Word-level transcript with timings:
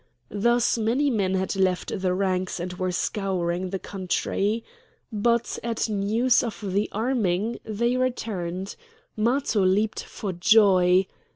Thus 0.33 0.79
many 0.79 1.11
men 1.11 1.35
had 1.35 1.55
left 1.55 1.99
the 2.01 2.15
ranks 2.15 2.59
and 2.59 2.73
were 2.73 2.91
scouring 2.91 3.69
the 3.69 3.77
country. 3.77 4.63
But 5.11 5.59
at 5.63 5.89
news 5.89 6.41
of 6.41 6.59
the 6.59 6.89
arming 6.91 7.59
they 7.63 7.97
returned; 7.97 8.75
Matho 9.15 9.63
leaped 9.63 10.03
for 10.03 10.33
joy. 10.33 11.05